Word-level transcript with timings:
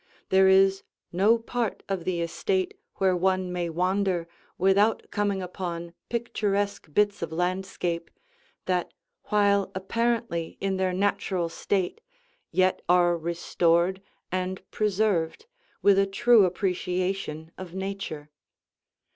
There 0.29 0.47
is 0.47 0.81
no 1.11 1.37
part 1.37 1.83
of 1.87 2.05
the 2.05 2.21
estate 2.21 2.75
where 2.95 3.15
one 3.15 3.53
may 3.53 3.69
wander 3.69 4.27
without 4.57 5.05
coming 5.11 5.43
upon 5.43 5.93
picturesque 6.09 6.91
bits 6.91 7.21
of 7.21 7.31
landscape, 7.31 8.09
that 8.65 8.95
while 9.25 9.69
apparently 9.75 10.57
in 10.59 10.77
their 10.77 10.91
natural 10.91 11.49
state, 11.49 12.01
yet 12.49 12.81
are 12.89 13.15
restored 13.15 14.01
and 14.31 14.67
preserved 14.71 15.45
with 15.83 15.99
a 15.99 16.07
true 16.07 16.45
appreciation 16.45 17.51
of 17.55 17.75
nature. 17.75 18.31